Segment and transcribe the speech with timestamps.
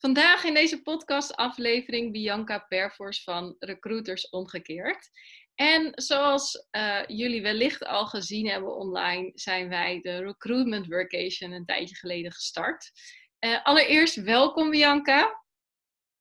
[0.00, 5.10] Vandaag in deze podcastaflevering Bianca Perfors van Recruiters Omgekeerd.
[5.54, 11.64] En zoals uh, jullie wellicht al gezien hebben online, zijn wij de Recruitment Workation een
[11.64, 12.90] tijdje geleden gestart.
[13.40, 15.44] Uh, allereerst welkom Bianca.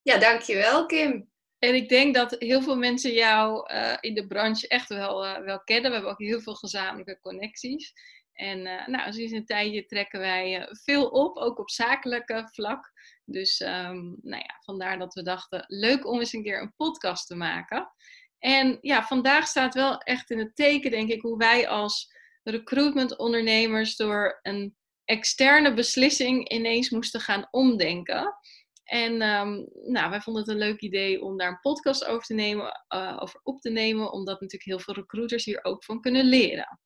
[0.02, 1.30] Ja, dankjewel Kim.
[1.59, 5.63] En ik denk dat heel veel mensen jou uh, in de branche echt wel, wel
[5.63, 5.90] kennen.
[5.90, 7.94] We hebben ook heel veel gezamenlijke connecties.
[8.38, 12.91] En nou, sinds een tijdje trekken wij veel op, ook op zakelijke vlak.
[13.26, 17.27] Dus um, nou ja, vandaar dat we dachten, leuk om eens een keer een podcast
[17.27, 17.91] te maken.
[18.40, 23.18] En ja, vandaag staat wel echt in het teken, denk ik, hoe wij als recruitment
[23.18, 28.35] ondernemers door een externe beslissing ineens moesten gaan omdenken.
[28.84, 32.34] En um, nou, wij vonden het een leuk idee om daar een podcast over, te
[32.34, 36.26] nemen, uh, over op te nemen, omdat natuurlijk heel veel recruiters hier ook van kunnen
[36.26, 36.80] leren.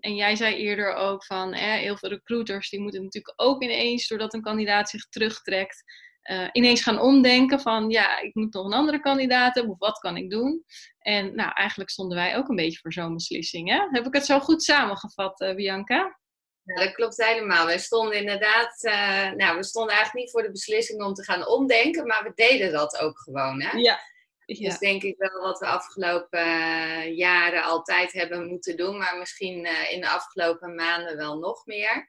[0.00, 4.08] En jij zei eerder ook van hè, heel veel recruiters die moeten natuurlijk ook ineens,
[4.08, 5.82] doordat een kandidaat zich terugtrekt,
[6.30, 9.98] uh, ineens gaan omdenken van ja, ik moet nog een andere kandidaat hebben of wat
[9.98, 10.64] kan ik doen?
[10.98, 13.68] En nou, eigenlijk stonden wij ook een beetje voor zo'n beslissing.
[13.68, 13.86] Hè?
[13.90, 16.18] Heb ik het zo goed samengevat, uh, Bianca?
[16.62, 17.66] Ja, dat klopt helemaal.
[17.66, 21.46] We stonden inderdaad, uh, nou, we stonden eigenlijk niet voor de beslissing om te gaan
[21.46, 23.62] omdenken, maar we deden dat ook gewoon.
[23.62, 23.78] Hè?
[23.78, 23.98] Ja,
[24.46, 24.68] ja.
[24.68, 29.64] Dus denk ik wel wat we afgelopen uh, jaren altijd hebben moeten doen, maar misschien
[29.64, 32.08] uh, in de afgelopen maanden wel nog meer.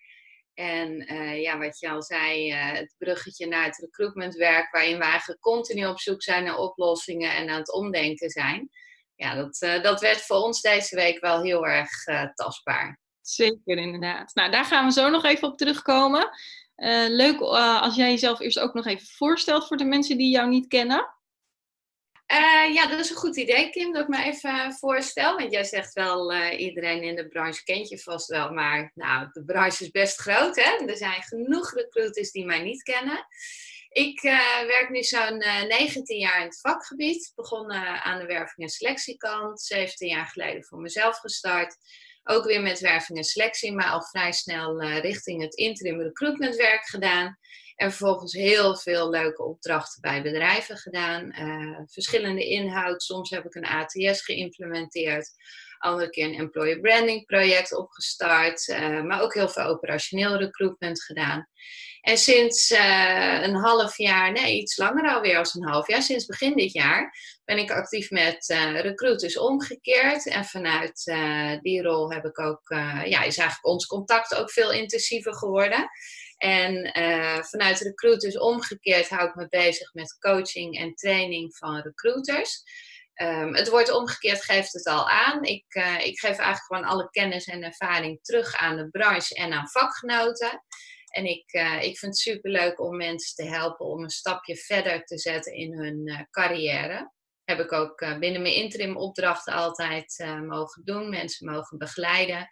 [0.54, 5.42] En uh, ja, wat je al zei, het bruggetje naar het recruitmentwerk, waarin we eigenlijk
[5.42, 8.70] continu op zoek zijn naar oplossingen en aan het omdenken zijn.
[9.16, 11.90] Ja, dat, dat werd voor ons deze week wel heel erg
[12.34, 13.00] tastbaar.
[13.22, 14.34] Zeker, inderdaad.
[14.34, 16.30] Nou, daar gaan we zo nog even op terugkomen.
[17.08, 20.68] leuk als jij jezelf eerst ook nog even voorstelt voor de mensen die jou niet
[20.68, 21.15] kennen.
[22.34, 25.38] Uh, ja, dat is een goed idee, Kim, dat ik me even voorstel.
[25.38, 28.52] Want jij zegt wel, uh, iedereen in de branche kent je vast wel.
[28.52, 30.86] Maar nou, de branche is best groot, hè.
[30.86, 33.28] Er zijn genoeg recruiters die mij niet kennen.
[33.90, 34.22] Ik
[34.68, 37.32] werk nu zo'n 19 jaar in het vakgebied.
[37.36, 39.62] Begonnen aan de werving- en selectiekant.
[39.62, 41.78] 17 jaar geleden voor mezelf gestart.
[42.24, 47.38] Ook weer met werving en selectie, maar al vrij snel richting het interim recruitmentwerk gedaan.
[47.76, 51.36] En vervolgens heel veel leuke opdrachten bij bedrijven gedaan.
[51.40, 53.04] Uh, verschillende inhoud.
[53.04, 55.32] Soms heb ik een ATS geïmplementeerd.
[55.78, 58.68] Andere keer een employer branding project opgestart.
[58.68, 61.48] Uh, maar ook heel veel operationeel recruitment gedaan.
[62.06, 66.26] En sinds uh, een half jaar, nee, iets langer alweer als een half jaar, sinds
[66.26, 70.28] begin dit jaar, ben ik actief met uh, recruiters omgekeerd.
[70.28, 72.62] En vanuit uh, die rol heb ik ook,
[73.06, 75.90] ja, is eigenlijk ons contact ook veel intensiever geworden.
[76.38, 76.92] En
[77.44, 82.64] vanuit recruiters omgekeerd hou ik me bezig met coaching en training van recruiters.
[83.22, 85.44] Um, het woord omgekeerd geeft het al aan.
[85.44, 85.66] Ik,
[86.04, 90.64] ik geef eigenlijk gewoon alle kennis en ervaring terug aan de branche en aan vakgenoten.
[91.16, 95.04] En ik, uh, ik vind het superleuk om mensen te helpen om een stapje verder
[95.04, 97.14] te zetten in hun carrière.
[97.44, 102.48] Heb ik ook binnen mijn interim opdrachten altijd mogen doen, mensen mogen begeleiden.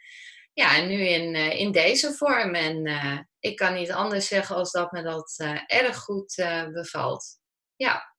[0.53, 2.55] Ja, en nu in, in deze vorm.
[2.55, 2.85] En
[3.39, 5.35] ik kan niet anders zeggen als dat me dat
[5.67, 6.35] erg goed
[6.71, 7.25] bevalt.
[7.75, 8.12] Ja.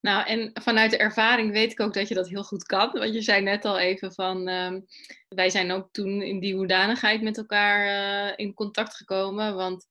[0.00, 2.90] Nou, en vanuit de ervaring weet ik ook dat je dat heel goed kan.
[2.92, 4.86] Want je zei net al even van, um,
[5.28, 9.54] wij zijn ook toen in die hoedanigheid met elkaar uh, in contact gekomen.
[9.54, 9.86] Want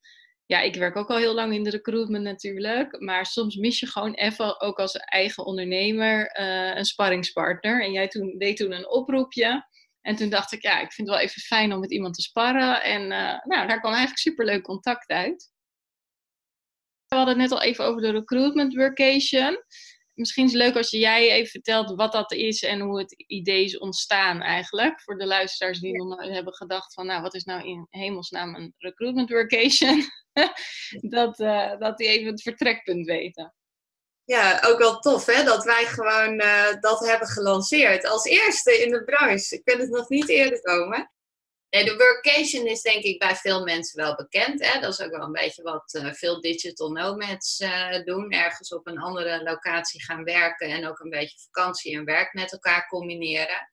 [0.46, 3.00] ja, ik werk ook al heel lang in de recruitment natuurlijk.
[3.00, 6.40] Maar soms mis je gewoon even, ook als eigen ondernemer,
[6.78, 7.84] een sparringspartner.
[7.84, 9.66] En jij toen, deed toen een oproepje.
[10.02, 12.22] En toen dacht ik, ja, ik vind het wel even fijn om met iemand te
[12.22, 12.84] sparren.
[12.84, 15.52] En uh, nou, daar kwam eigenlijk superleuk contact uit.
[17.08, 19.64] We hadden het net al even over de recruitment workation.
[20.18, 23.64] Misschien is het leuk als jij even vertelt wat dat is en hoe het idee
[23.64, 25.02] is ontstaan eigenlijk.
[25.02, 28.74] Voor de luisteraars die nog hebben gedacht van, nou, wat is nou in hemelsnaam een
[28.78, 30.04] recruitment workation?
[31.18, 33.54] dat, uh, dat die even het vertrekpunt weten
[34.28, 38.08] ja, ook wel tof hè, dat wij gewoon uh, dat hebben gelanceerd.
[38.08, 39.56] Als eerste in de branche.
[39.56, 41.12] Ik ben het nog niet eerder komen.
[41.70, 44.66] De workation is denk ik bij veel mensen wel bekend.
[44.66, 44.80] Hè?
[44.80, 48.32] Dat is ook wel een beetje wat uh, veel digital nomads uh, doen.
[48.32, 52.52] Ergens op een andere locatie gaan werken en ook een beetje vakantie en werk met
[52.52, 53.72] elkaar combineren.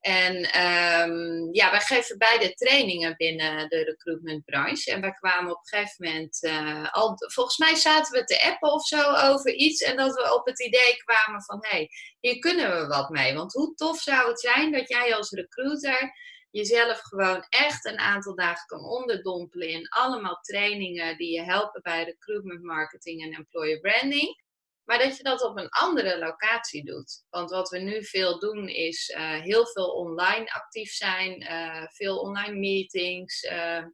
[0.00, 4.92] En um, ja, wij geven beide trainingen binnen de recruitmentbranche.
[4.92, 8.72] En wij kwamen op een gegeven moment, uh, al, volgens mij zaten we te appen
[8.72, 9.82] of zo over iets.
[9.82, 11.90] En dat we op het idee kwamen van, hé, hey,
[12.20, 13.34] hier kunnen we wat mee.
[13.34, 16.12] Want hoe tof zou het zijn dat jij als recruiter
[16.50, 22.04] jezelf gewoon echt een aantal dagen kan onderdompelen in allemaal trainingen die je helpen bij
[22.04, 24.48] recruitment marketing en employer branding.
[24.84, 27.24] Maar dat je dat op een andere locatie doet.
[27.28, 31.42] Want wat we nu veel doen is uh, heel veel online actief zijn.
[31.42, 33.84] Uh, veel online meetings, uh,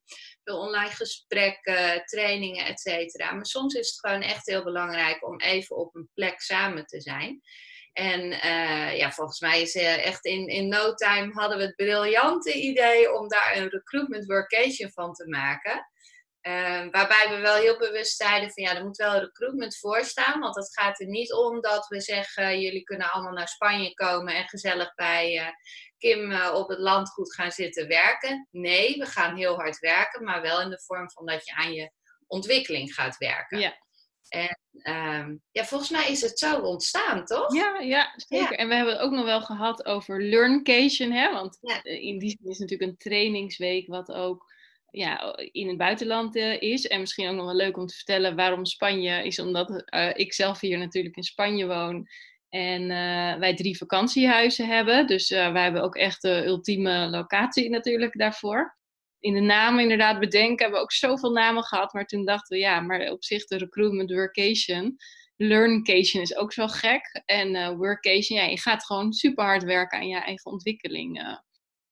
[0.45, 3.17] veel online gesprekken, trainingen, et.
[3.19, 7.01] Maar soms is het gewoon echt heel belangrijk om even op een plek samen te
[7.01, 7.43] zijn.
[7.97, 8.31] En
[8.97, 13.29] ja, volgens mij is echt in, in no time hadden we het briljante idee om
[13.29, 15.89] daar een recruitment workation van te maken.
[16.47, 20.41] Uh, waarbij we wel heel bewust zeiden van ja, er moet wel recruitment voor staan.
[20.41, 24.35] Want het gaat er niet om dat we zeggen, jullie kunnen allemaal naar Spanje komen
[24.35, 25.49] en gezellig bij uh,
[25.99, 28.49] Kim op het landgoed gaan zitten werken.
[28.51, 31.73] Nee, we gaan heel hard werken, maar wel in de vorm van dat je aan
[31.73, 31.91] je
[32.27, 33.59] ontwikkeling gaat werken.
[33.59, 33.86] Ja.
[34.29, 37.55] En um, ja, volgens mij is het zo ontstaan, toch?
[37.55, 38.59] Ja, ja zeker.
[38.59, 41.33] En we hebben het ook nog wel gehad over Learncation, hè?
[41.33, 41.85] Want ja.
[41.85, 44.55] in die zin is natuurlijk een trainingsweek wat ook
[44.91, 46.87] ja, in het buitenland uh, is.
[46.87, 49.39] En misschien ook nog wel leuk om te vertellen waarom Spanje is.
[49.39, 52.09] Omdat uh, ik zelf hier natuurlijk in Spanje woon.
[52.49, 55.07] En uh, wij drie vakantiehuizen hebben.
[55.07, 58.77] Dus wij hebben ook echt de ultieme locatie natuurlijk daarvoor.
[59.21, 61.93] In de namen inderdaad bedenken hebben we ook zoveel namen gehad.
[61.93, 64.97] Maar toen dachten we, ja, maar op zich de recruitment workation.
[65.37, 67.23] Learncation is ook zo gek.
[67.25, 71.41] En workation, ja, je gaat gewoon super hard werken aan je eigen ontwikkeling.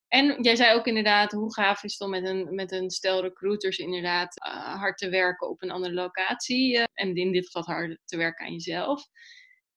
[0.07, 3.21] En jij zei ook inderdaad, hoe gaaf is het om met een, met een stel
[3.21, 6.77] recruiters inderdaad uh, hard te werken op een andere locatie.
[6.77, 9.07] Uh, en in dit geval hard te werken aan jezelf.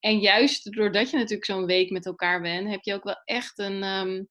[0.01, 3.59] En juist doordat je natuurlijk zo'n week met elkaar bent, heb je ook wel echt
[3.59, 4.29] een, um,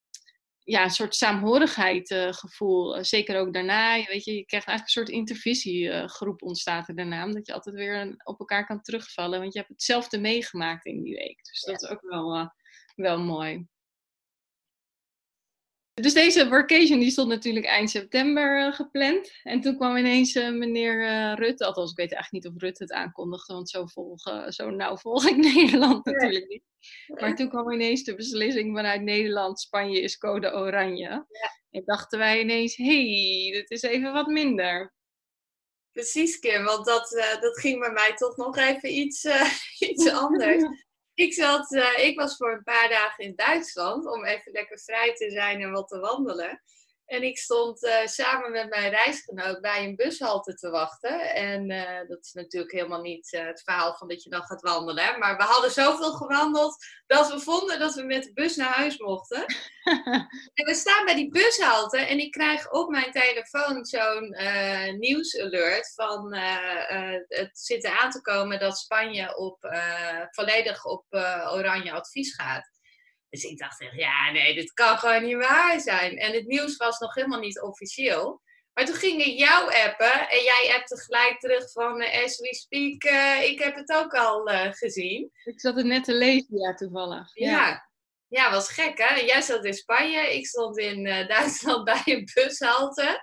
[0.68, 2.96] ja, een soort saamhorigheidsgevoel.
[2.96, 3.94] Uh, zeker ook daarna.
[3.94, 7.24] Je, weet je, je krijgt eigenlijk een soort intervisiegroep ontstaat er daarna.
[7.24, 9.40] Omdat je altijd weer op elkaar kan terugvallen.
[9.40, 11.44] Want je hebt hetzelfde meegemaakt in die week.
[11.44, 12.52] Dus dat is ook wel,
[12.94, 13.66] wel mooi.
[16.00, 19.30] Dus deze workation die stond natuurlijk eind september uh, gepland.
[19.42, 22.82] En toen kwam ineens uh, meneer uh, Rutte, althans ik weet eigenlijk niet of Rutte
[22.82, 26.62] het aankondigde, want zo, volg, zo nauw volg ik Nederland natuurlijk niet.
[27.06, 31.08] Maar toen kwam ineens de beslissing vanuit Nederland, Spanje is code oranje.
[31.08, 31.26] Ja.
[31.70, 34.94] En dachten wij ineens, hé, hey, dit is even wat minder.
[35.92, 39.24] Precies Kim, want dat, dat ging bij mij toch nog even iets,
[39.90, 40.62] iets anders.
[41.18, 45.14] Ik, zat, uh, ik was voor een paar dagen in Duitsland om even lekker vrij
[45.14, 46.62] te zijn en wat te wandelen.
[47.08, 51.34] En ik stond uh, samen met mijn reisgenoot bij een bushalte te wachten.
[51.34, 54.60] En uh, dat is natuurlijk helemaal niet uh, het verhaal van dat je dan gaat
[54.60, 55.18] wandelen.
[55.18, 56.76] Maar we hadden zoveel gewandeld
[57.06, 59.44] dat we vonden dat we met de bus naar huis mochten.
[60.54, 64.36] en we staan bij die bushalte en ik krijg op mijn telefoon zo'n
[64.98, 66.34] nieuwsalert van
[67.28, 69.58] het zit er aan te komen dat Spanje op,
[70.30, 71.04] volledig op
[71.52, 72.77] oranje advies gaat.
[73.30, 76.18] Dus ik dacht echt, ja, nee, dit kan gewoon niet waar zijn.
[76.18, 78.40] En het nieuws was nog helemaal niet officieel.
[78.78, 82.54] Maar toen ging ik jou appen en jij appte gelijk terug van uh, as we
[82.54, 85.30] speak, uh, ik heb het ook al uh, gezien.
[85.44, 87.30] Ik zat het net te lezen, ja, toevallig.
[87.34, 87.50] Ja.
[87.50, 87.86] ja.
[88.28, 89.14] Ja, was gek hè.
[89.14, 93.20] Jij zat in Spanje, ik stond in Duitsland bij een bushalte.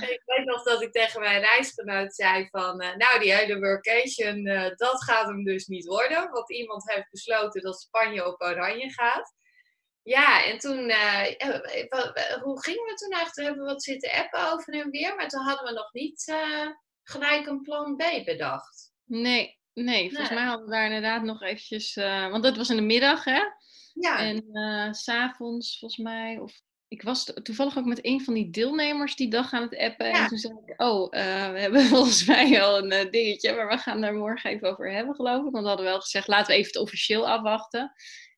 [0.00, 4.44] en ik weet nog dat ik tegen mijn reisgenoot zei van, nou die hele workation,
[4.76, 6.30] dat gaat hem dus niet worden.
[6.30, 9.32] Want iemand heeft besloten dat Spanje op oranje gaat.
[10.04, 11.22] Ja, en toen, uh,
[12.42, 13.32] hoe gingen we toen eigenlijk?
[13.32, 16.28] Toen hebben we wat zitten appen over en weer, maar toen hadden we nog niet
[16.28, 16.66] uh,
[17.02, 18.92] gelijk een plan B bedacht.
[19.04, 22.76] Nee, nee, volgens mij hadden we daar inderdaad nog eventjes, uh, want dat was in
[22.76, 23.40] de middag, hè?
[23.94, 24.18] Ja.
[24.18, 24.44] En
[24.94, 29.30] s s'avonds, volgens mij, of ik was toevallig ook met een van die deelnemers die
[29.30, 30.06] dag aan het appen.
[30.06, 30.22] Ja.
[30.22, 34.00] En toen zei ik, oh, we hebben volgens mij al een dingetje, maar we gaan
[34.00, 35.52] daar morgen even over hebben, geloof ik.
[35.52, 37.92] Want we hadden wel gezegd, laten we even het officieel afwachten.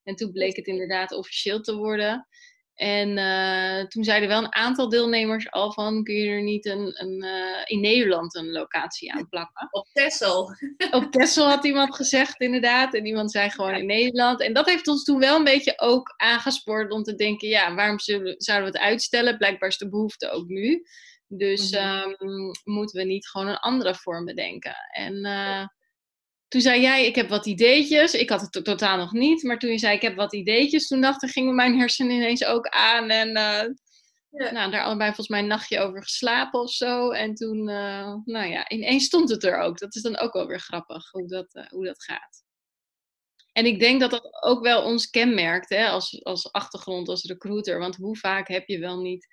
[0.06, 2.26] En toen bleek het inderdaad officieel te worden.
[2.74, 7.02] En uh, toen zeiden wel een aantal deelnemers al van, kun je er niet een,
[7.02, 9.68] een uh, in Nederland een locatie aan plakken?
[9.80, 10.56] Op Texel.
[10.90, 12.94] Op Texel had iemand gezegd inderdaad.
[12.94, 14.40] En iemand zei gewoon in Nederland.
[14.40, 17.98] En dat heeft ons toen wel een beetje ook aangespoord om te denken, ja, waarom
[17.98, 19.36] zullen, zouden we het uitstellen?
[19.36, 20.82] Blijkbaar is de behoefte ook nu.
[21.28, 22.16] Dus mm -hmm.
[22.18, 24.76] um, moeten we niet gewoon een andere vorm bedenken?
[24.92, 25.66] En uh,
[26.48, 28.14] toen zei jij, ik heb wat ideetjes.
[28.14, 29.42] Ik had het totaal nog niet.
[29.42, 30.86] Maar toen je zei, ik heb wat ideetjes.
[30.86, 33.08] Toen dachten, gingen mijn hersenen ineens ook aan.
[33.10, 33.74] En uh,
[34.30, 34.52] ja.
[34.52, 37.10] nou, daar allebei volgens mij een nachtje over geslapen of zo.
[37.10, 39.78] En toen, uh, nou ja, ineens stond het er ook.
[39.78, 42.44] Dat is dan ook wel weer grappig, hoe dat, uh, hoe dat gaat.
[43.52, 47.78] En ik denk dat dat ook wel ons kenmerkt hè, als, als achtergrond, als recruiter.
[47.78, 49.26] Want hoe vaak heb je wel niet,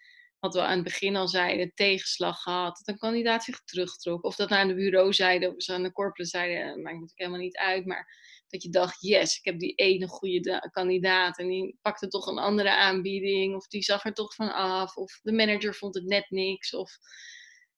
[0.43, 4.23] wat we aan het begin al zeiden, tegenslag gehad, dat een kandidaat zich terugtrok.
[4.23, 7.39] Of dat naar de bureau zeiden, of ze aan de corporate zeiden, maakt natuurlijk helemaal
[7.39, 7.85] niet uit.
[7.85, 8.07] Maar
[8.47, 12.37] dat je dacht, yes, ik heb die ene goede kandidaat en die pakte toch een
[12.37, 13.55] andere aanbieding.
[13.55, 14.95] Of die zag er toch van af.
[14.95, 16.73] Of de manager vond het net niks.
[16.73, 16.97] Of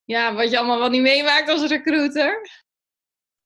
[0.04, 2.65] ja, wat je allemaal wel niet meemaakt als recruiter.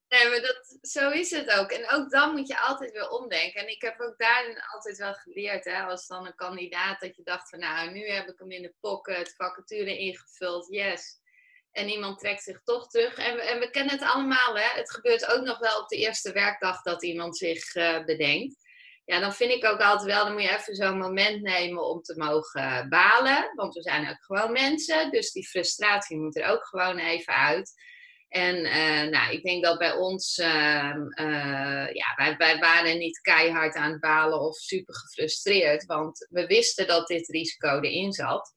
[0.09, 1.71] Nee, maar dat, zo is het ook.
[1.71, 3.61] En ook dan moet je altijd weer omdenken.
[3.61, 7.23] En ik heb ook daarin altijd wel geleerd, hè, als dan een kandidaat dat je
[7.23, 11.17] dacht van nou, nu heb ik hem in de pocket, vacature ingevuld, yes.
[11.71, 13.17] En iemand trekt zich toch terug.
[13.17, 14.77] En we, en we kennen het allemaal, hè.
[14.79, 18.55] Het gebeurt ook nog wel op de eerste werkdag dat iemand zich uh, bedenkt.
[19.05, 22.01] Ja, dan vind ik ook altijd wel, dan moet je even zo'n moment nemen om
[22.01, 23.51] te mogen balen.
[23.55, 27.73] Want we zijn ook gewoon mensen, dus die frustratie moet er ook gewoon even uit.
[28.29, 33.21] En uh, nou, ik denk dat bij ons, uh, uh, ja, wij, wij, waren niet
[33.21, 38.53] keihard aan het balen of super gefrustreerd, want we wisten dat dit risico erin zat.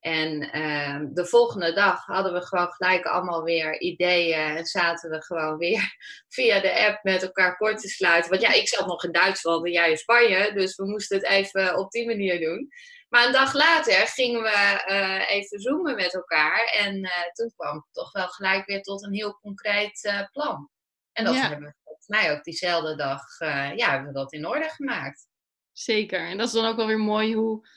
[0.00, 5.22] En ehm, de volgende dag hadden we gewoon gelijk allemaal weer ideeën en zaten we
[5.22, 5.96] gewoon weer
[6.28, 8.30] via de app met elkaar kort te sluiten.
[8.30, 11.26] Want ja, ik zat nog in Duitsland en jij in Spanje, dus we moesten het
[11.26, 12.68] even op die manier doen.
[13.08, 16.64] Maar een dag later gingen we uh, even zoomen met elkaar.
[16.64, 20.70] En uh, toen kwam het toch wel gelijk weer tot een heel concreet uh, plan.
[21.12, 23.38] En dat hebben we volgens mij ook diezelfde dag
[23.76, 25.28] ja, hebben we dat in orde gemaakt.
[25.72, 26.20] Zeker.
[26.20, 27.68] En dat is dan ook wel weer mooi hoe,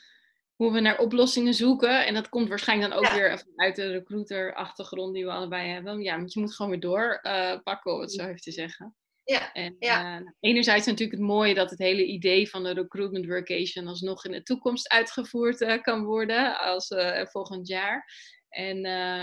[0.54, 2.06] hoe we naar oplossingen zoeken.
[2.06, 6.02] En dat komt waarschijnlijk dan ook weer vanuit de recruiter-achtergrond die we allebei hebben.
[6.02, 8.94] Ja, want je moet gewoon weer doorpakken, om het zo even te zeggen.
[9.24, 10.20] Ja, en ja.
[10.20, 14.32] Uh, enerzijds natuurlijk het mooie dat het hele idee van de recruitment workation alsnog in
[14.32, 18.12] de toekomst uitgevoerd uh, kan worden als uh, volgend jaar
[18.48, 18.76] en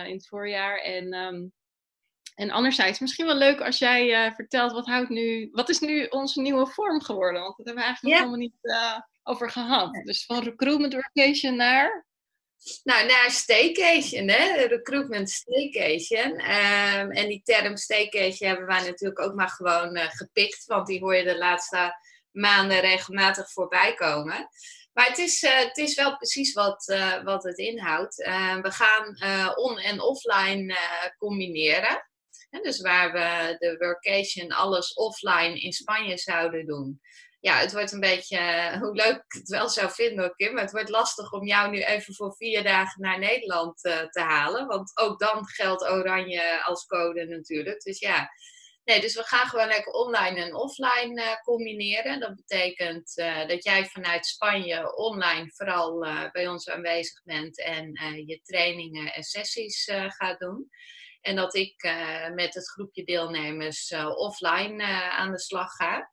[0.07, 0.77] in het voorjaar.
[0.77, 1.51] En, um,
[2.35, 6.41] en anderzijds misschien wel leuk als jij vertelt wat houdt nu, wat is nu onze
[6.41, 7.41] nieuwe vorm geworden?
[7.41, 10.01] Want dat hebben we eigenlijk nog helemaal niet over gehad.
[10.03, 12.05] Dus van recruitment workation naar
[12.83, 14.65] nou, naar staycation, hè?
[14.65, 16.31] recruitment staycation.
[16.31, 20.99] Um, en die term staycation hebben wij natuurlijk ook maar gewoon uh, gepikt, want die
[20.99, 21.93] hoor je de laatste
[22.31, 24.49] maanden regelmatig voorbij komen.
[24.93, 28.23] Maar het is, uh, het is wel precies wat, uh, wat het inhoudt.
[28.23, 29.17] Ehm, we gaan
[29.55, 30.75] on- en offline
[31.17, 32.05] combineren.
[32.49, 37.01] En dus waar we de workation alles offline in Spanje zouden doen,
[37.39, 40.63] ja, het wordt een beetje, eh, hoe leuk ik het wel zou vinden, Kim, maar
[40.63, 44.67] het wordt lastig om jou nu even voor vier dagen naar Nederland uh, te halen.
[44.67, 47.81] Want ook dan geldt oranje als code natuurlijk.
[47.81, 48.29] Dus ja,
[48.83, 52.19] nee, dus we gaan gewoon lekker online en offline uh, combineren.
[52.19, 53.15] Dat betekent
[53.47, 55.99] dat jij vanuit Spanje online vooral
[56.31, 57.91] bij ons aanwezig bent en
[58.25, 60.69] je trainingen en sessies gaat doen.
[61.21, 61.83] En dat ik
[62.33, 66.09] met het groepje deelnemers offline aan de slag ga.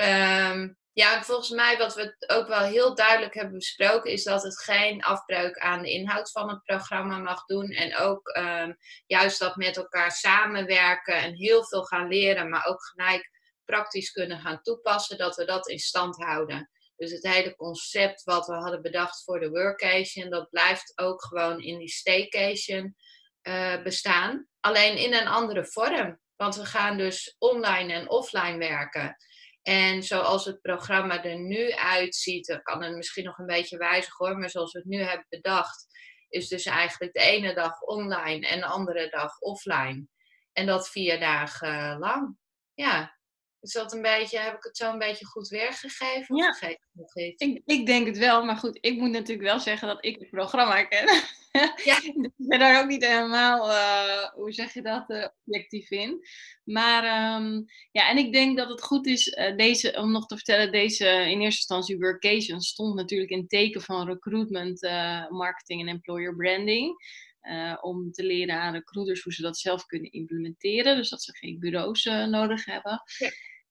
[0.00, 4.62] Um, ja, volgens mij wat we ook wel heel duidelijk hebben besproken, is dat het
[4.62, 7.70] geen afbreuk aan de inhoud van het programma mag doen.
[7.70, 8.76] En ook um,
[9.06, 13.30] juist dat met elkaar samenwerken en heel veel gaan leren, maar ook gelijk
[13.64, 16.70] praktisch kunnen gaan toepassen, dat we dat in stand houden.
[16.96, 21.60] Dus het hele concept wat we hadden bedacht voor de workation, dat blijft ook gewoon
[21.60, 22.96] in die staycation
[23.42, 24.46] uh, bestaan.
[24.60, 26.20] Alleen in een andere vorm.
[26.36, 29.16] Want we gaan dus online en offline werken.
[29.62, 34.26] En zoals het programma er nu uitziet, dan kan het misschien nog een beetje wijzigen
[34.26, 35.86] hoor, maar zoals we het nu hebben bedacht,
[36.28, 40.06] is dus eigenlijk de ene dag online en de andere dag offline.
[40.52, 42.36] En dat vier dagen lang.
[42.74, 43.17] Ja,
[43.60, 46.36] is dat een beetje, heb ik het zo een beetje goed weergegeven?
[46.36, 46.56] Ja,
[47.14, 50.30] ik, ik, denk het wel, maar goed, ik moet natuurlijk wel zeggen dat ik het
[50.30, 51.06] programma ken.
[51.84, 52.02] Ja.
[52.02, 56.26] ik ben daar ook niet helemaal, uh, hoe zeg je dat, uh, objectief in.
[56.64, 60.34] Maar um, ja, en ik denk dat het goed is, uh, deze, om nog te
[60.34, 64.80] vertellen, deze in eerste instantie workation stond natuurlijk in teken van recruitment,
[65.30, 67.16] marketing en employer branding.
[67.80, 70.96] om te leren aan recruiters hoe ze dat zelf kunnen implementeren.
[70.96, 73.02] Dus dat ze geen bureaus nodig hebben.
[73.18, 73.30] Ja.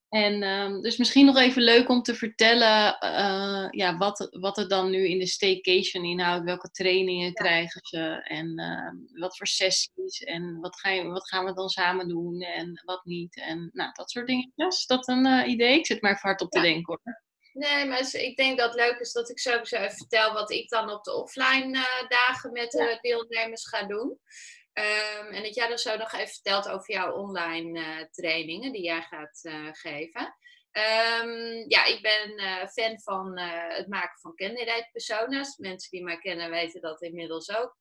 [0.09, 4.67] En um, dus misschien nog even leuk om te vertellen uh, ja, wat, wat er
[4.67, 6.45] dan nu in de staycation inhoudt.
[6.45, 7.31] Welke trainingen ja.
[7.31, 11.69] krijgen ze en uh, wat voor sessies en wat, ga je, wat gaan we dan
[11.69, 13.35] samen doen en wat niet.
[13.35, 14.51] En nou, dat soort dingen.
[14.55, 15.77] Is dat een uh, idee?
[15.77, 16.63] Ik zit maar even hard op te ja.
[16.63, 17.25] denken hoor.
[17.53, 20.69] Nee, maar ik denk dat het leuk is dat ik sowieso even vertel wat ik
[20.69, 24.19] dan op de offline dagen met de deelnemers ga doen.
[24.77, 28.83] Um, en dat jij dan zo nog even vertelt over jouw online uh, trainingen die
[28.83, 30.35] jij gaat uh, geven.
[30.71, 35.57] Um, ja, ik ben uh, fan van het maken van candidate personas.
[35.57, 37.75] Mensen die mij kennen weten dat inmiddels ook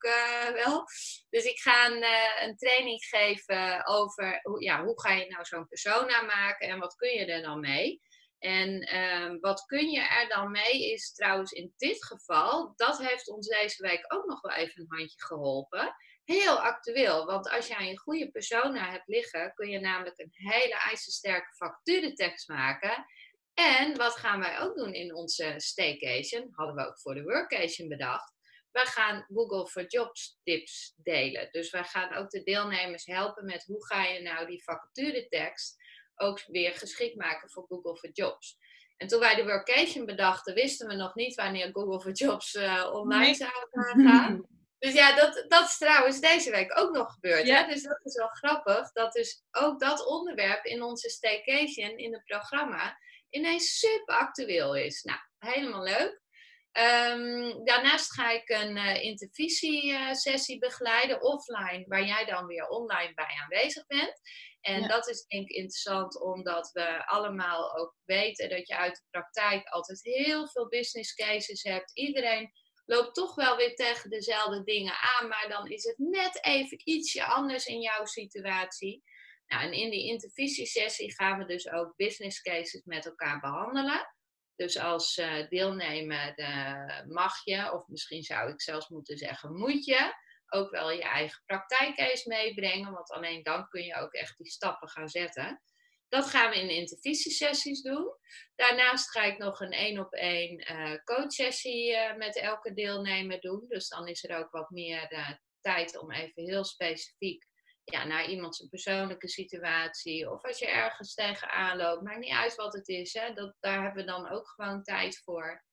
[0.52, 0.84] wel.
[1.30, 2.04] Dus ik ga een,
[2.48, 6.94] een training geven over hoe, ja, hoe ga je nou zo'n persona maken en wat
[6.94, 8.00] kun je er dan mee.
[8.38, 13.28] En ehm, wat kun je er dan mee is trouwens in dit geval, dat heeft
[13.28, 15.94] ons deze week ook nog wel even een handje geholpen.
[16.26, 20.74] Heel actueel, want als jij een goede persona hebt liggen, kun je namelijk een hele
[20.74, 23.06] ijzersterke facturentekst maken.
[23.54, 26.48] En wat gaan wij ook doen in onze staycation?
[26.52, 28.32] Hadden we ook voor de workation bedacht.
[28.72, 31.48] We gaan Google for Jobs tips delen.
[31.50, 35.76] Dus wij gaan ook de deelnemers helpen met hoe ga je nou die vacaturetekst
[36.16, 38.58] ook weer geschikt maken voor Google for Jobs.
[38.96, 42.90] En toen wij de workation bedachten, wisten we nog niet wanneer Google for Jobs uh,
[42.92, 44.46] online zou gaan.
[44.78, 47.46] Dus ja, dat, dat is trouwens deze week ook nog gebeurd.
[47.46, 47.56] Ja.
[47.56, 47.72] Hè?
[47.72, 48.92] Dus dat is wel grappig.
[48.92, 52.98] Dat dus ook dat onderwerp in onze staycation, in het programma,
[53.30, 55.02] ineens super actueel is.
[55.02, 56.24] Nou, helemaal leuk.
[56.72, 63.38] Um, daarnaast ga ik een uh, intervisiesessie begeleiden, offline, waar jij dan weer online bij
[63.42, 64.20] aanwezig bent.
[64.60, 69.02] En dat is denk ik interessant, omdat we allemaal ook weten dat je uit de
[69.10, 71.90] praktijk altijd heel veel business cases hebt.
[71.94, 72.52] Iedereen
[72.86, 77.24] loopt toch wel weer tegen dezelfde dingen aan, maar dan is het net even ietsje
[77.24, 79.02] anders in jouw situatie.
[79.46, 84.14] Nou, en in die intervisiesessie gaan we dus ook business cases met elkaar behandelen.
[84.56, 89.84] Dus als uh, deelnemer uh, mag je, of misschien zou ik zelfs moeten zeggen moet
[89.84, 90.12] je,
[90.48, 92.92] ook wel je eigen praktijkcase meebrengen.
[92.92, 95.62] Want alleen dan kun je ook echt die stappen gaan zetten.
[96.08, 98.16] Dat gaan we in intervisiesessies doen.
[98.54, 103.64] Daarnaast ga ik nog een één op één uh, coachsessie uh, met elke deelnemer doen.
[103.68, 107.46] Dus dan is er ook wat meer uh, tijd om even heel specifiek
[107.84, 110.30] ja, naar iemands persoonlijke situatie.
[110.30, 112.02] Of als je ergens tegenaan loopt.
[112.02, 113.12] Maakt niet uit wat het is.
[113.12, 113.32] Hè?
[113.32, 115.64] Dat, daar hebben we dan ook gewoon tijd voor.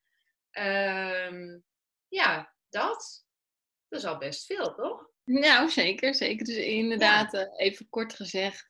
[0.59, 1.63] Um,
[2.07, 3.25] ja, dat.
[3.87, 5.09] Dat is al best veel, toch?
[5.23, 6.15] Nou, zeker.
[6.15, 6.45] zeker.
[6.45, 7.55] Dus inderdaad, ja.
[7.55, 8.65] even kort gezegd.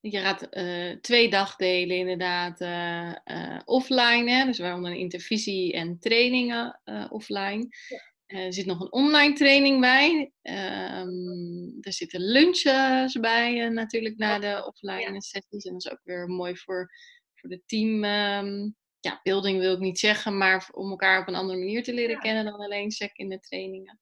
[0.00, 4.30] Je gaat uh, twee dagdelen inderdaad uh, offline.
[4.30, 4.44] Hè?
[4.44, 6.80] Dus waaronder een intervisie en trainingen
[7.10, 7.68] offline.
[7.88, 8.08] Ja.
[8.26, 10.32] Er zit nog een online training bij.
[10.42, 15.20] Um, er zitten lunches bij natuurlijk na de offline ja.
[15.20, 15.64] sessies.
[15.64, 16.90] En dat is ook weer mooi voor,
[17.34, 18.04] voor de team.
[18.04, 21.94] Um, ja, building wil ik niet zeggen, maar om elkaar op een andere manier te
[21.94, 22.20] leren ja.
[22.20, 24.00] kennen dan alleen sec in de trainingen.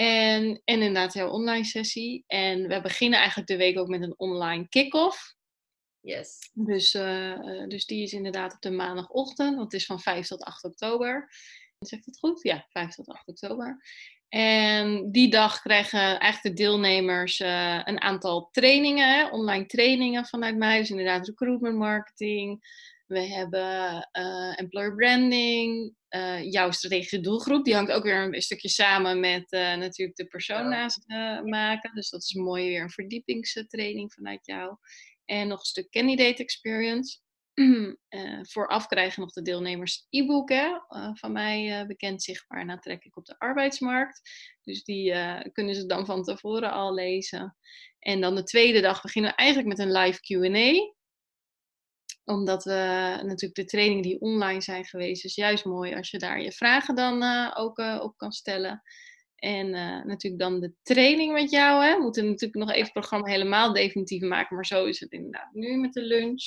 [0.00, 2.24] En, en inderdaad jouw online sessie.
[2.26, 5.34] En we beginnen eigenlijk de week ook met een online kick-off.
[6.00, 6.50] Yes.
[6.52, 10.42] Dus, uh, dus die is inderdaad op de maandagochtend, want het is van 5 tot
[10.42, 11.28] 8 oktober.
[11.78, 12.42] Zegt het goed?
[12.42, 13.82] Ja, 5 tot 8 oktober.
[14.28, 20.78] En die dag krijgen eigenlijk de deelnemers uh, een aantal trainingen, online trainingen vanuit mij.
[20.78, 22.60] Dus inderdaad recruitment marketing.
[23.10, 25.94] We hebben uh, employer branding.
[26.10, 30.98] Uh, jouw strategische doelgroep, die hangt ook weer een stukje samen met natuurlijk de persona's
[31.44, 31.94] maken.
[31.94, 34.76] Dus dat is mooi weer een verdiepingstraining vanuit jou.
[35.24, 37.18] En nog een stuk candidate experience.
[37.54, 37.94] uh,
[38.52, 40.78] vooraf krijgen nog de deelnemers e-book uh,
[41.12, 44.20] van mij uh, bekend zichtbaar en trek ik op de arbeidsmarkt.
[44.62, 45.14] Dus die
[45.52, 47.56] kunnen ze dan van tevoren al lezen.
[47.98, 50.98] En dan de tweede dag beginnen we eigenlijk met een live QA.
[52.24, 52.72] Omdat we
[53.22, 56.94] natuurlijk de trainingen die online zijn geweest, is juist mooi als je daar je vragen
[56.94, 57.22] dan
[57.56, 58.82] ook op kan stellen.
[59.36, 59.70] En
[60.06, 61.84] natuurlijk dan de training met jou.
[61.84, 61.96] Hè.
[61.96, 65.52] We moeten natuurlijk nog even het programma helemaal definitief maken, maar zo is het inderdaad
[65.52, 66.44] nu met de lunch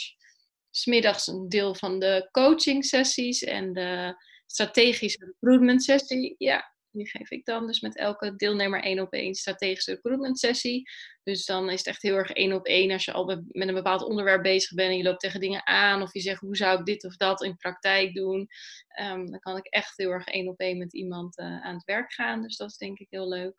[0.72, 6.36] smiddags een deel van de coaching sessies en de strategische recruitment sessie.
[6.38, 10.90] Ja, die geef ik dan dus met elke deelnemer één op één strategische recruitment sessie.
[11.24, 13.74] Dus dan is het echt heel erg één op één als je al met een
[13.74, 16.80] bepaald onderwerp bezig bent en je loopt tegen dingen aan of je zegt hoe zou
[16.80, 18.48] ik dit of dat in praktijk doen.
[19.02, 21.84] Um, dan kan ik echt heel erg één op één met iemand uh, aan het
[21.84, 22.42] werk gaan.
[22.42, 23.56] Dus dat is denk ik heel leuk.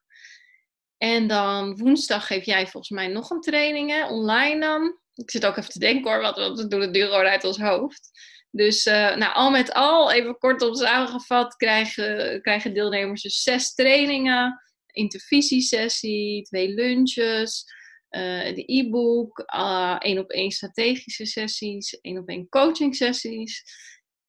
[0.96, 4.98] En dan woensdag geef jij volgens mij nog een training, online dan.
[5.14, 8.10] Ik zit ook even te denken hoor, wat, we doen het gewoon uit ons hoofd.
[8.54, 14.60] Dus uh, nou, al met al, even kortom samengevat, krijgen, krijgen deelnemers dus zes trainingen,
[14.86, 17.64] intervisiesessie, twee lunches,
[18.10, 23.62] uh, de e-book, uh, één op één strategische sessies, één op één coaching sessies.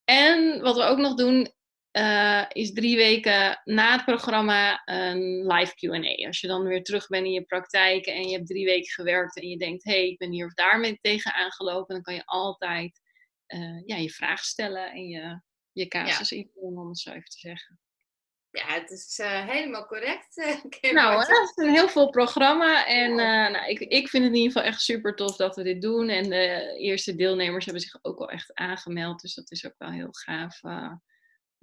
[0.04, 1.54] En wat we ook nog doen,
[2.54, 6.28] is drie weken na het programma een live QA.
[6.28, 9.40] Als je dan weer terug bent in je praktijk en je hebt drie weken gewerkt
[9.40, 12.26] en je denkt, hé, hey, ik ben hier of daarmee tegen aangelopen, dan kan je
[12.26, 13.04] altijd
[13.48, 16.38] uh, ja, je vraag stellen en je, je casus ja.
[16.38, 17.80] invullen, om het zo even te zeggen.
[18.50, 20.36] Ja, het is uh, helemaal correct.
[20.92, 22.86] nou, het is een heel veel programma.
[22.86, 23.18] En uh,
[23.52, 26.10] nou, ik, ik vind het in ieder geval echt super tof dat we dit doen.
[26.10, 29.22] En de eerste deelnemers hebben zich ook wel echt aangemeld.
[29.22, 30.60] Dus dat is ook wel heel gaaf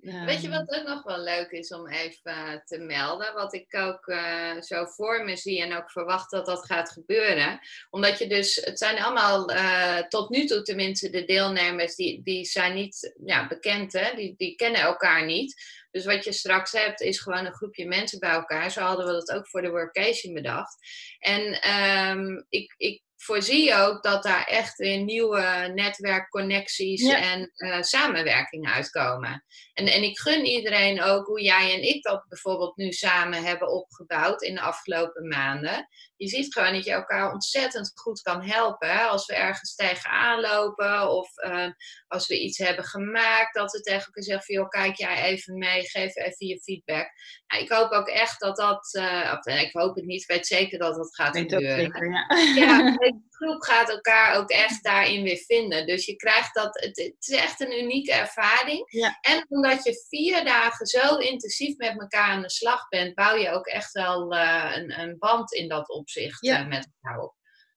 [0.02, 3.34] Weet je wat ook nog wel leuk is om even te melden?
[3.34, 7.60] Wat ik ook uh, zo voor me zie en ook verwacht dat dat gaat gebeuren.
[7.90, 12.44] Omdat je dus, het zijn allemaal uh, tot nu toe tenminste de deelnemers, die, die
[12.44, 14.14] zijn niet ja, bekend, hè?
[14.14, 15.80] Die, die kennen elkaar niet.
[15.90, 18.70] Dus wat je straks hebt is gewoon een groepje mensen bij elkaar.
[18.70, 20.76] Zo hadden we dat ook voor de workation bedacht.
[21.18, 28.72] En um, ik, ik voorzie ook dat daar echt weer nieuwe netwerkconnecties en uh, samenwerkingen
[28.72, 29.44] uitkomen.
[29.72, 33.72] En, en ik gun iedereen ook hoe jij en ik dat bijvoorbeeld nu samen hebben
[33.72, 35.88] opgebouwd in de afgelopen maanden.
[36.22, 39.08] Je ziet gewoon dat je elkaar ontzettend goed kan helpen.
[39.08, 41.68] Als we ergens tegenaan lopen of uh,
[42.08, 45.58] als we iets hebben gemaakt, dat we tegen elkaar zeggen van joh, kijk jij even
[45.58, 47.10] mee, geef even je feedback.
[47.46, 50.46] Nou, ik hoop ook echt dat dat, uh, of, ik hoop het niet, ik weet
[50.46, 51.78] zeker dat dat gaat weet gebeuren.
[51.78, 52.26] Zeker, ja.
[52.54, 55.86] ja, de groep gaat elkaar ook echt daarin weer vinden.
[55.86, 58.82] Dus je krijgt dat, het, het is echt een unieke ervaring.
[58.90, 59.18] Ja.
[59.20, 63.50] En omdat je vier dagen zo intensief met elkaar aan de slag bent, bouw je
[63.50, 66.60] ook echt wel uh, een, een, band in dat opzicht ja.
[66.60, 67.34] uh, met elkaar op.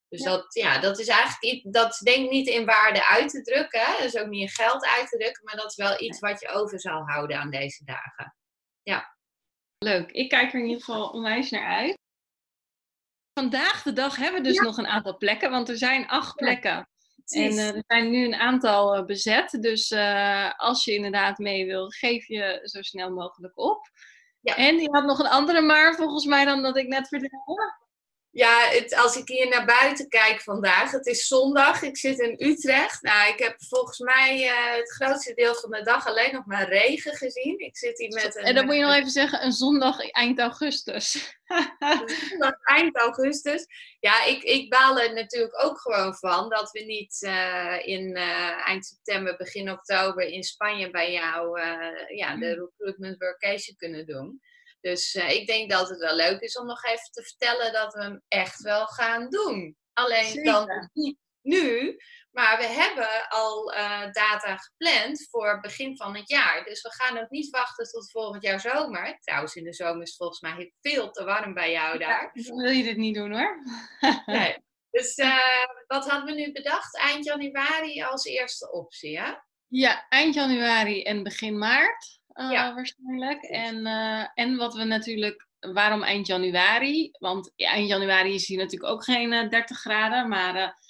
[0.09, 3.41] Dus Dat, ja, dat is eigenlijk iets, dat denk ik niet in waarde uit te
[3.41, 3.79] drukken.
[3.79, 3.91] Hè?
[3.91, 6.39] Dat is ook niet in geld uit te drukken, maar dat is wel iets wat
[6.39, 8.35] je over zal houden aan deze dagen.
[8.83, 9.17] Ja.
[9.77, 11.97] Leuk, ik kijk er in ieder geval onwijs naar uit.
[13.33, 16.89] Vandaag de dag hebben we dus nog een aantal plekken, want er zijn acht plekken.
[17.25, 19.57] En uh, er zijn nu een aantal uh, bezet.
[19.59, 23.89] Dus uh, als je inderdaad mee wil, geef je zo snel mogelijk op.
[24.39, 24.55] Ja.
[24.55, 27.84] En je had nog een andere maar volgens mij dan dat ik net vertelde.
[28.35, 32.47] Ja, het, als ik hier naar buiten kijk vandaag, het is zondag, ik zit in
[32.49, 33.01] Utrecht.
[33.01, 36.67] Nou, ik heb volgens mij uh, het grootste deel van de dag alleen nog maar
[36.67, 37.59] regen gezien.
[37.59, 38.43] Ik zit hier met een...
[38.43, 41.37] En dan moet je nog even zeggen, een zondag eind augustus.
[42.29, 43.65] zondag eind augustus.
[43.99, 48.67] Ja, ik, ik baal er natuurlijk ook gewoon van dat we niet uh, in uh,
[48.67, 51.59] eind september, begin oktober in Spanje bij jou
[52.15, 52.61] ja, de mm.
[52.63, 54.41] recruitment workation kunnen doen.
[54.85, 57.93] Dus uh, ik denk dat het wel leuk is om nog even te vertellen dat
[57.93, 59.77] we hem echt wel gaan doen.
[59.93, 60.43] Alleen Zeker.
[60.43, 61.97] dan niet nu,
[62.31, 66.63] maar we hebben al uh, data gepland voor begin van het jaar.
[66.63, 69.17] Dus we gaan ook niet wachten tot volgend jaar zomer.
[69.19, 72.29] Trouwens, in de zomer is het volgens mij veel te warm bij jou daar.
[72.33, 73.63] Ja, wil je dit niet doen hoor.
[74.25, 74.57] nee.
[74.89, 76.97] Dus uh, wat hadden we nu bedacht?
[76.97, 79.33] Eind januari als eerste optie, hè?
[79.67, 82.73] Ja, eind januari en begin maart uh, ja.
[82.73, 83.43] waarschijnlijk.
[83.43, 87.11] En, uh, en wat we natuurlijk, waarom eind januari?
[87.19, 90.83] Want eind januari is hier natuurlijk ook geen uh, 30 graden, maar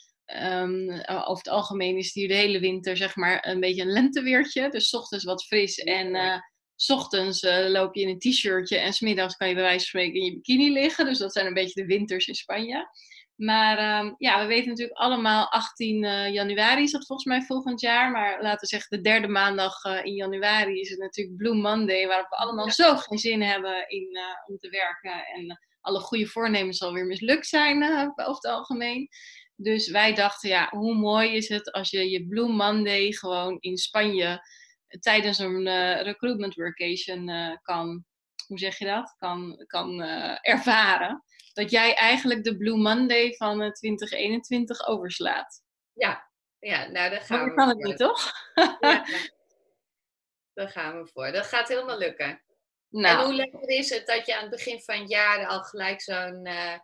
[0.61, 4.69] um, over het algemeen is hier de hele winter zeg maar een beetje een lenteweertje.
[4.69, 6.41] Dus ochtends wat fris en
[6.75, 10.19] s ochtends loop je in een t-shirtje en smiddags kan je bij wijze van spreken
[10.19, 11.05] in je bikini liggen.
[11.05, 12.87] Dus dat zijn een beetje de winters in Spanje.
[13.35, 17.81] Maar um, ja, we weten natuurlijk allemaal, 18 uh, januari is dat volgens mij volgend
[17.81, 18.11] jaar.
[18.11, 22.07] Maar laten we zeggen, de derde maandag uh, in januari is het natuurlijk Blue Monday.
[22.07, 22.71] Waarop we allemaal ja.
[22.71, 25.25] zo geen zin hebben in, uh, om te werken.
[25.25, 29.07] En alle goede voornemens alweer mislukt zijn over het algemeen.
[29.55, 33.77] Dus wij dachten, ja, hoe mooi is het als je je Blue Monday gewoon in
[33.77, 34.39] Spanje
[34.99, 35.63] tijdens een
[36.01, 38.05] recruitment workation kan,
[38.47, 40.01] hoe zeg je dat, kan, kan
[40.41, 41.23] ervaren
[41.55, 45.63] dat jij eigenlijk de Blue Monday van 2021 eh, overslaat.
[45.93, 48.31] Ja, ja nou daar gaan maar we kan het niet, toch?
[48.79, 49.05] ja,
[50.57, 51.31] daar gaan we voor.
[51.31, 52.43] Dat gaat helemaal lukken.
[52.89, 53.19] Nou.
[53.19, 56.01] En hoe lekker is het dat je aan het begin van het jaar al gelijk
[56.01, 56.77] zo'n uh,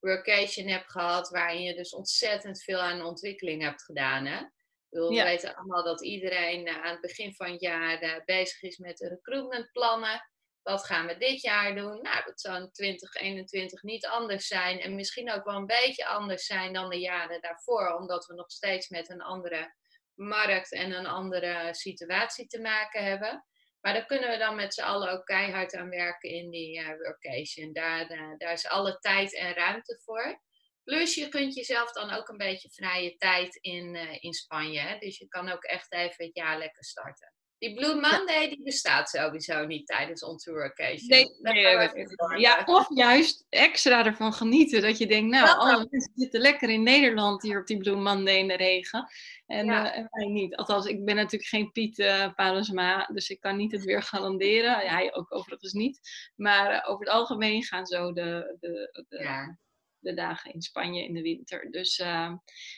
[0.00, 4.46] workation hebt gehad, waarin je dus ontzettend veel aan ontwikkeling hebt gedaan, hè?
[4.88, 8.78] We weten allemaal dat iedereen uh, aan het begin van het jaar uh, bezig is
[8.78, 10.30] met recruitmentplannen.
[10.68, 12.02] Wat gaan we dit jaar doen?
[12.02, 14.80] Nou, dat zal in 2021 niet anders zijn.
[14.80, 17.94] En misschien ook wel een beetje anders zijn dan de jaren daarvoor.
[17.94, 19.74] Omdat we nog steeds met een andere
[20.14, 23.44] markt en een andere situatie te maken hebben.
[23.80, 26.88] Maar daar kunnen we dan met z'n allen ook keihard aan werken in die uh,
[26.88, 27.72] workation.
[27.72, 30.42] Daar, uh, daar is alle tijd en ruimte voor.
[30.84, 34.80] Plus je kunt jezelf dan ook een beetje vrije tijd in, uh, in Spanje.
[34.80, 34.98] Hè?
[34.98, 37.37] Dus je kan ook echt even het jaar lekker starten.
[37.58, 41.08] Die Blue Monday die bestaat sowieso niet tijdens onze workation.
[41.08, 44.82] Nee, nee, ja, of juist extra ervan genieten.
[44.82, 48.36] Dat je denkt, nou, alle mensen zitten lekker in Nederland hier op die Blue Monday
[48.36, 49.08] in de regen.
[49.46, 49.92] En, ja.
[49.92, 50.56] uh, en wij niet.
[50.56, 54.78] Althans, ik ben natuurlijk geen Piet uh, dus ik kan niet het weer garanderen.
[54.78, 56.00] Hij ook overigens niet.
[56.36, 59.58] Maar uh, over het algemeen gaan zo de, de, de, ja.
[60.00, 61.70] De, dagen in Spanje in de winter.
[61.70, 62.32] Dus uh,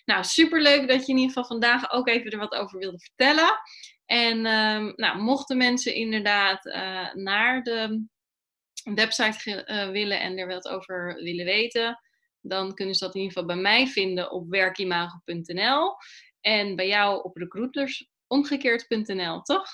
[0.05, 3.61] nou, superleuk dat je in ieder geval vandaag ook even er wat over wilde vertellen.
[4.07, 8.07] En um, nou, mochten mensen inderdaad uh, naar de
[8.95, 12.01] website uh, willen en er wat over willen weten,
[12.41, 15.95] dan kunnen ze dat in ieder geval bij mij vinden op werkimago.nl
[16.41, 19.69] en bij jou op recruitersomgekeerd.nl, toch?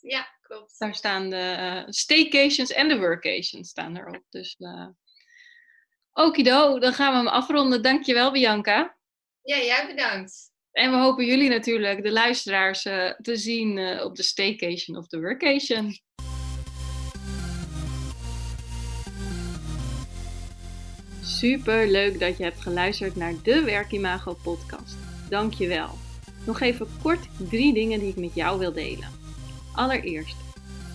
[0.00, 0.78] Ja, klopt.
[0.78, 4.24] Daar staan de uh, staycations en de workations staan erop.
[4.28, 4.56] Dus
[6.18, 7.82] okido, dan gaan we hem afronden.
[7.82, 8.96] Dankjewel Bianca.
[9.42, 10.50] Ja, jij bedankt.
[10.72, 15.20] En we hopen jullie natuurlijk, de luisteraars, uh, te zien op de staycation of de
[15.20, 15.92] workation.
[21.22, 24.96] Super leuk dat je hebt geluisterd naar de Werkimago podcast.
[25.28, 25.90] Dankjewel.
[26.46, 29.08] Nog even kort drie dingen die ik met jou wil delen.
[29.74, 30.36] Allereerst,